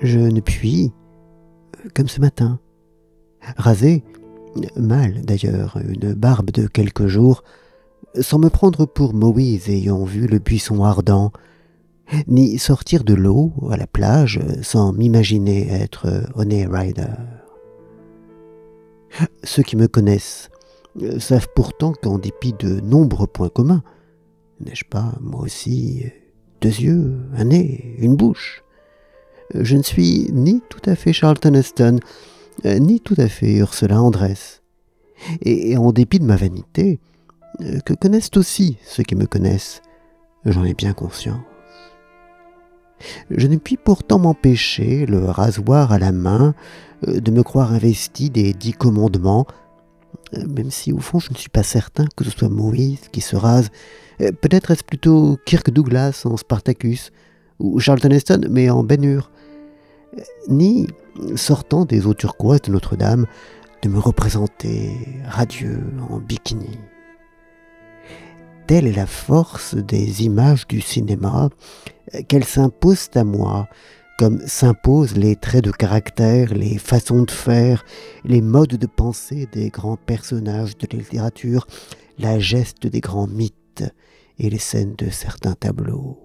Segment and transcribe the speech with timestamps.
[0.00, 0.92] Je ne puis,
[1.94, 2.60] comme ce matin,
[3.56, 4.04] raser,
[4.76, 7.42] mal d'ailleurs, une barbe de quelques jours,
[8.20, 11.32] sans me prendre pour Moïse ayant vu le buisson ardent,
[12.28, 17.14] ni sortir de l'eau à la plage sans m'imaginer être Honey Rider.
[19.42, 20.48] Ceux qui me connaissent
[21.18, 23.82] savent pourtant qu'en dépit de nombreux points communs,
[24.60, 26.04] n'ai-je pas, moi aussi,
[26.60, 28.62] deux yeux, un nez, une bouche?
[29.54, 32.00] Je ne suis ni tout à fait Charlton Heston,
[32.64, 34.62] ni tout à fait Ursula Andress.
[35.42, 37.00] Et en dépit de ma vanité,
[37.84, 39.80] que connaissent aussi ceux qui me connaissent,
[40.44, 41.40] j'en ai bien conscience.
[43.30, 46.54] Je ne puis pourtant m'empêcher, le rasoir à la main,
[47.06, 49.46] euh, de me croire investi des dix commandements,
[50.34, 53.20] euh, même si au fond je ne suis pas certain que ce soit Moïse qui
[53.20, 53.68] se rase.
[54.20, 57.12] Euh, peut-être est-ce plutôt Kirk Douglas en Spartacus,
[57.58, 59.22] ou Charlton Heston mais en Ben
[60.48, 60.86] ni,
[61.36, 63.26] sortant des eaux turquoises de Notre-Dame,
[63.82, 64.92] de me représenter
[65.24, 66.78] radieux en bikini
[68.68, 71.48] telle est la force des images du cinéma
[72.28, 73.66] qu'elles s'imposent à moi,
[74.18, 77.82] comme s'imposent les traits de caractère, les façons de faire,
[78.26, 81.66] les modes de pensée des grands personnages de la littérature,
[82.18, 83.90] la geste des grands mythes
[84.38, 86.18] et les scènes de certains tableaux.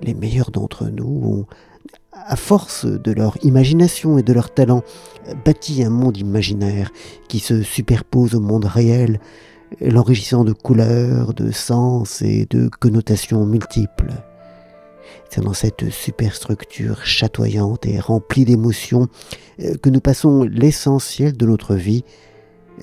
[0.00, 1.46] Les meilleurs d'entre nous ont,
[2.26, 4.82] à force de leur imagination et de leur talent,
[5.44, 6.90] bâti un monde imaginaire
[7.28, 9.20] qui se superpose au monde réel,
[9.80, 14.12] l'enrichissant de couleurs, de sens et de connotations multiples.
[15.28, 19.08] C'est dans cette superstructure chatoyante et remplie d'émotions
[19.60, 22.04] euh, que nous passons l'essentiel de notre vie,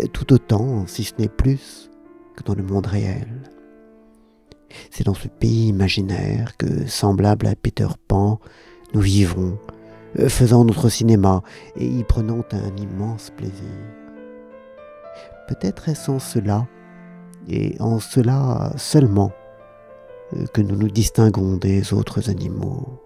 [0.00, 1.90] euh, tout autant, si ce n'est plus,
[2.36, 3.28] que dans le monde réel.
[4.90, 8.40] C'est dans ce pays imaginaire que, semblable à Peter Pan,
[8.94, 9.58] nous vivons,
[10.18, 11.42] euh, faisant notre cinéma
[11.76, 13.70] et y prenant un immense plaisir.
[15.48, 16.66] Peut-être est-ce en cela
[17.48, 19.32] et en cela seulement
[20.36, 23.00] euh, que nous nous distinguons des autres animaux.